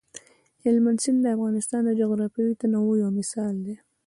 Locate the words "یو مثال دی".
3.01-3.75